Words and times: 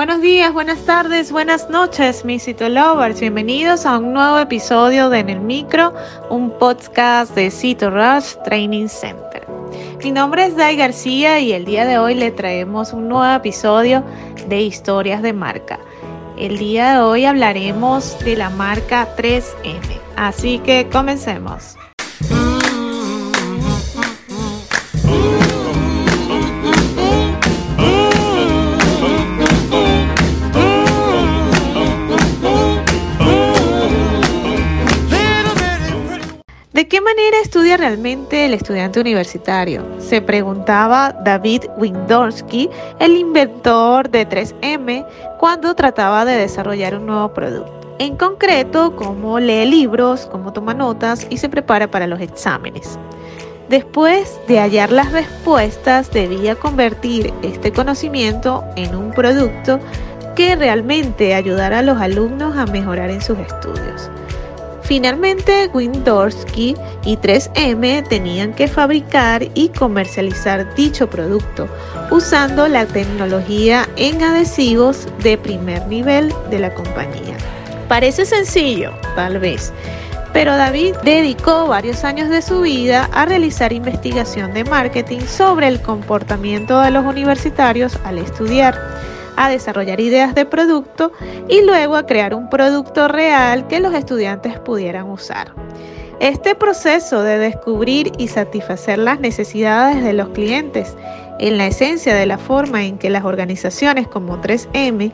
Buenos 0.00 0.22
días, 0.22 0.54
buenas 0.54 0.86
tardes, 0.86 1.30
buenas 1.30 1.68
noches, 1.68 2.24
mis 2.24 2.44
Cito 2.44 2.70
Lovers. 2.70 3.20
Bienvenidos 3.20 3.84
a 3.84 3.98
un 3.98 4.14
nuevo 4.14 4.38
episodio 4.38 5.10
de 5.10 5.18
En 5.18 5.28
el 5.28 5.40
Micro, 5.40 5.92
un 6.30 6.50
podcast 6.58 7.34
de 7.34 7.50
Cito 7.50 7.90
Rush 7.90 8.36
Training 8.42 8.88
Center. 8.88 9.46
Mi 10.02 10.10
nombre 10.10 10.46
es 10.46 10.56
Dai 10.56 10.76
García 10.76 11.38
y 11.40 11.52
el 11.52 11.66
día 11.66 11.84
de 11.84 11.98
hoy 11.98 12.14
le 12.14 12.30
traemos 12.30 12.94
un 12.94 13.10
nuevo 13.10 13.30
episodio 13.34 14.02
de 14.48 14.62
Historias 14.62 15.20
de 15.20 15.34
Marca. 15.34 15.78
El 16.38 16.56
día 16.56 16.94
de 16.94 17.00
hoy 17.00 17.26
hablaremos 17.26 18.18
de 18.20 18.36
la 18.36 18.48
marca 18.48 19.06
3M. 19.18 20.00
Así 20.16 20.60
que 20.60 20.88
comencemos. 20.90 21.76
¿De 36.80 36.88
qué 36.88 37.02
manera 37.02 37.36
estudia 37.42 37.76
realmente 37.76 38.46
el 38.46 38.54
estudiante 38.54 39.00
universitario? 39.00 39.84
Se 39.98 40.22
preguntaba 40.22 41.12
David 41.12 41.64
Windorski, 41.76 42.70
el 42.98 43.18
inventor 43.18 44.08
de 44.08 44.26
3M, 44.26 45.06
cuando 45.38 45.74
trataba 45.74 46.24
de 46.24 46.36
desarrollar 46.36 46.94
un 46.94 47.04
nuevo 47.04 47.34
producto. 47.34 47.96
En 47.98 48.16
concreto, 48.16 48.96
cómo 48.96 49.38
lee 49.38 49.66
libros, 49.66 50.26
cómo 50.32 50.54
toma 50.54 50.72
notas 50.72 51.26
y 51.28 51.36
se 51.36 51.50
prepara 51.50 51.90
para 51.90 52.06
los 52.06 52.22
exámenes. 52.22 52.98
Después 53.68 54.40
de 54.48 54.60
hallar 54.60 54.90
las 54.90 55.12
respuestas, 55.12 56.10
debía 56.10 56.54
convertir 56.54 57.34
este 57.42 57.72
conocimiento 57.72 58.64
en 58.76 58.94
un 58.94 59.10
producto 59.10 59.80
que 60.34 60.56
realmente 60.56 61.34
ayudara 61.34 61.80
a 61.80 61.82
los 61.82 62.00
alumnos 62.00 62.56
a 62.56 62.64
mejorar 62.64 63.10
en 63.10 63.20
sus 63.20 63.38
estudios. 63.38 64.10
Finalmente, 64.90 65.70
Windorsky 65.72 66.74
y 67.04 67.16
3M 67.16 68.08
tenían 68.08 68.52
que 68.52 68.66
fabricar 68.66 69.46
y 69.54 69.68
comercializar 69.68 70.74
dicho 70.74 71.08
producto 71.08 71.68
usando 72.10 72.66
la 72.66 72.84
tecnología 72.86 73.88
en 73.94 74.20
adhesivos 74.20 75.06
de 75.22 75.38
primer 75.38 75.86
nivel 75.86 76.34
de 76.50 76.58
la 76.58 76.74
compañía. 76.74 77.36
Parece 77.86 78.26
sencillo, 78.26 78.90
tal 79.14 79.38
vez, 79.38 79.72
pero 80.32 80.56
David 80.56 80.96
dedicó 81.04 81.68
varios 81.68 82.02
años 82.02 82.28
de 82.28 82.42
su 82.42 82.62
vida 82.62 83.08
a 83.12 83.26
realizar 83.26 83.72
investigación 83.72 84.52
de 84.54 84.64
marketing 84.64 85.20
sobre 85.20 85.68
el 85.68 85.80
comportamiento 85.80 86.80
de 86.80 86.90
los 86.90 87.06
universitarios 87.06 87.96
al 88.04 88.18
estudiar 88.18 88.76
a 89.40 89.48
desarrollar 89.48 90.00
ideas 90.00 90.34
de 90.34 90.44
producto 90.44 91.12
y 91.48 91.62
luego 91.62 91.96
a 91.96 92.04
crear 92.04 92.34
un 92.34 92.50
producto 92.50 93.08
real 93.08 93.66
que 93.68 93.80
los 93.80 93.94
estudiantes 93.94 94.58
pudieran 94.58 95.08
usar. 95.08 95.54
Este 96.20 96.54
proceso 96.54 97.22
de 97.22 97.38
descubrir 97.38 98.12
y 98.18 98.28
satisfacer 98.28 98.98
las 98.98 99.18
necesidades 99.18 100.04
de 100.04 100.12
los 100.12 100.28
clientes 100.28 100.94
en 101.38 101.56
la 101.56 101.68
esencia 101.68 102.14
de 102.14 102.26
la 102.26 102.36
forma 102.36 102.84
en 102.84 102.98
que 102.98 103.08
las 103.08 103.24
organizaciones 103.24 104.06
como 104.06 104.36
3M 104.42 105.10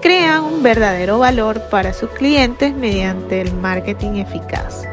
crean 0.00 0.44
un 0.44 0.62
verdadero 0.62 1.18
valor 1.18 1.60
para 1.68 1.92
sus 1.92 2.10
clientes 2.10 2.72
mediante 2.72 3.40
el 3.40 3.52
marketing 3.54 4.20
eficaz. 4.20 4.84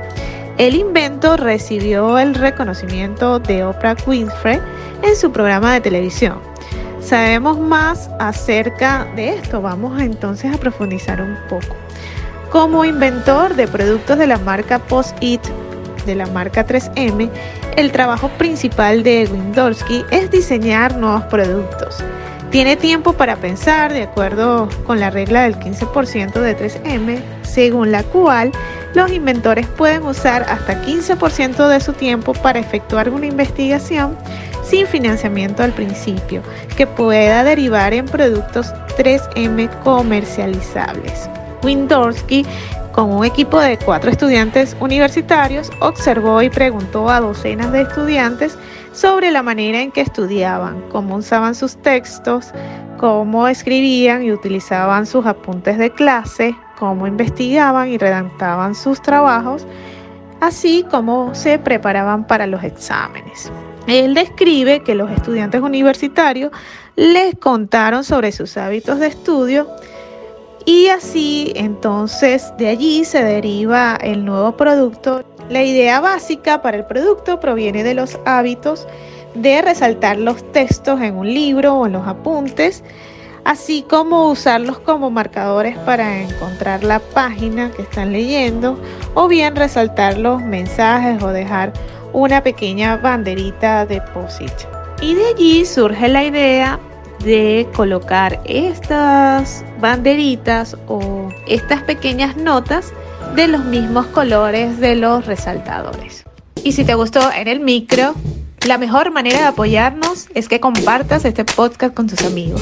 El 0.58 0.74
invento 0.74 1.38
recibió 1.38 2.18
el 2.18 2.34
reconocimiento 2.34 3.38
de 3.38 3.66
Oprah 3.66 3.98
Winfrey 4.08 4.60
en 5.04 5.16
su 5.16 5.32
programa 5.32 5.76
de 5.76 5.82
televisión 5.82 6.54
sabemos 7.04 7.60
más 7.60 8.10
acerca 8.20 9.06
de 9.16 9.36
esto. 9.36 9.60
Wamos 9.60 10.02
entonces 10.02 10.54
a 10.54 10.58
profundizar 10.58 11.22
un 11.22 11.38
poco. 11.50 11.76
Como 12.52 12.86
inventor 12.86 13.56
de 13.56 13.68
productos 13.68 14.18
de 14.18 14.28
la 14.28 14.38
marca 14.38 14.80
Post-it, 14.80 15.42
de 16.06 16.16
la 16.16 16.28
marca 16.28 16.66
3M, 16.66 17.30
el 17.78 17.92
trabajo 17.92 18.30
principal 18.30 19.04
de 19.04 19.28
Windowski 19.32 20.04
es 20.12 20.30
diseñar 20.30 20.96
nuevos 20.98 21.24
productos. 21.24 22.04
Tiene 22.52 22.76
tiempo 22.76 23.14
para 23.14 23.38
pensar 23.38 23.92
de 23.92 24.04
acuerdo 24.04 24.70
con 24.86 25.00
la 25.00 25.10
regla 25.10 25.44
del 25.44 25.58
15% 25.58 26.34
de 26.34 26.58
3M, 26.58 27.20
según 27.42 27.92
la 27.92 28.04
cual 28.04 28.52
los 28.94 29.12
inventores 29.12 29.68
pueden 29.68 30.04
usar 30.04 30.44
hasta 30.44 30.84
15% 30.86 31.68
de 31.68 31.80
su 31.80 31.94
tiempo 31.94 32.34
para 32.34 32.60
efectuar 32.60 33.10
una 33.10 33.26
investigación 33.26 34.16
sin 34.64 34.88
financiamiento 34.88 35.64
al 35.64 35.72
principio, 35.72 36.42
que 36.78 36.88
pueda 36.88 37.44
derivar 37.44 37.94
en 37.94 38.06
productos 38.06 38.74
3M 38.98 39.70
comercializables. 39.84 41.30
Windowski, 41.64 42.46
con 42.92 43.12
un 43.12 43.26
equipo 43.26 43.60
de 43.60 43.78
cuatro 43.78 44.12
estudiantes 44.12 44.76
universitarios, 44.80 45.72
observó 45.80 46.42
y 46.42 46.50
preguntó 46.50 47.10
a 47.10 47.20
docenas 47.20 47.72
de 47.72 47.82
estudiantes 47.82 48.58
sobre 48.94 49.32
la 49.32 49.42
manera 49.42 49.82
en 49.82 49.92
que 49.92 50.02
estudiaban, 50.02 50.82
cómo 50.92 51.16
usaban 51.16 51.56
sus 51.56 51.76
textos, 51.78 52.52
cómo 52.98 53.48
escribían 53.48 54.24
y 54.24 54.32
utilizaban 54.32 55.06
sus 55.06 55.26
apuntes 55.26 55.78
de 55.78 55.92
clase, 55.92 56.56
cómo 56.78 57.08
investigaban 57.08 57.90
y 57.90 57.98
redactaban 57.98 58.76
sus 58.76 59.02
trabajos, 59.02 59.66
así 60.42 60.86
como 60.90 61.34
se 61.36 61.60
preparaban 61.60 62.26
para 62.28 62.48
los 62.48 62.64
exámenes. 62.64 63.52
Él 63.88 64.14
describe 64.14 64.82
que 64.84 64.96
los 64.96 65.12
estudiantes 65.12 65.62
universitarios 65.62 66.52
les 66.96 67.36
contaron 67.38 68.04
sobre 68.04 68.32
sus 68.32 68.56
hábitos 68.58 69.00
de 69.00 69.08
estudio 69.08 69.68
y 70.66 70.88
así 70.88 71.52
entonces 71.56 72.54
de 72.58 72.70
allí 72.70 73.04
se 73.04 73.24
deriva 73.24 73.98
el 74.02 74.24
nuevo 74.24 74.56
producto. 74.56 75.24
La 75.50 75.64
idea 75.64 76.00
básica 76.00 76.62
para 76.62 76.78
el 76.78 76.86
producto 76.86 77.40
proviene 77.40 77.84
de 77.84 77.94
los 77.94 78.18
hábitos 78.26 78.88
de 79.36 79.62
resaltar 79.62 80.18
los 80.18 80.50
textos 80.54 81.02
en 81.02 81.16
un 81.16 81.34
libro 81.34 81.74
o 81.74 81.86
en 81.86 81.94
los 81.94 82.08
apuntes, 82.08 82.84
así 83.46 83.84
como 83.88 84.30
usarlos 84.30 84.80
como 84.80 85.10
marcadores 85.12 85.78
para 85.80 86.22
encontrar 86.22 86.84
la 86.84 87.00
página 87.00 87.72
que 87.72 87.84
están 87.84 88.12
leyendo 88.14 88.80
o 89.14 89.28
bien 89.28 89.56
resaltar 89.56 90.18
los 90.18 90.42
mensajes 90.42 91.22
o 91.22 91.28
dejar 91.30 91.74
una 92.14 92.44
pequeña 92.44 92.98
banderita 92.98 93.86
de 93.86 94.02
POSIT. 94.02 94.52
Y 95.02 95.16
de 95.16 95.26
allí 95.28 95.66
surge 95.66 96.08
la 96.08 96.24
idea 96.24 96.80
de 97.24 97.68
colocar 97.76 98.40
estas 98.46 99.66
banderitas 99.80 100.78
o 100.88 101.30
estas 101.48 101.82
pequeñas 101.84 102.38
notas 102.38 102.94
de 103.36 103.48
los 103.48 103.64
mismos 103.66 104.06
colores 104.08 104.80
de 104.80 104.96
los 104.96 105.26
resaltadores. 105.26 106.26
Y 106.64 106.74
si 106.74 106.86
te 106.86 106.96
gustó 106.96 107.32
en 107.32 107.48
el 107.48 107.60
micro, 107.60 108.14
la 108.68 108.78
mejor 108.78 109.12
manera 109.12 109.40
de 109.40 109.46
apoyarnos 109.46 110.28
es 110.34 110.48
que 110.48 110.60
compartas 110.60 111.26
este 111.26 111.44
podcast 111.44 111.94
con 111.94 112.08
tus 112.08 112.24
amigos. 112.24 112.62